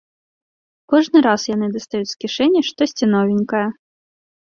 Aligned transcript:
Кожны 0.93 1.21
раз 1.27 1.45
яны 1.55 1.69
дастаюць 1.75 2.11
з 2.15 2.19
кішэні 2.25 2.67
штосьці 2.73 3.15
новенькае. 3.15 3.67